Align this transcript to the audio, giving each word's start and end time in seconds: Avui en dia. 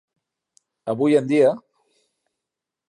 Avui 0.93 1.19
en 1.21 1.31
dia. 1.33 1.53